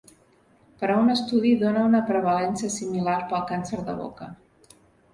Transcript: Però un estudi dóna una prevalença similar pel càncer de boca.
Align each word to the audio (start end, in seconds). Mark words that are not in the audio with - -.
Però 0.83 0.95
un 1.01 1.11
estudi 1.17 1.51
dóna 1.65 1.85
una 1.91 2.03
prevalença 2.09 2.73
similar 2.81 3.21
pel 3.31 3.49
càncer 3.55 3.83
de 3.91 4.01
boca. 4.05 4.35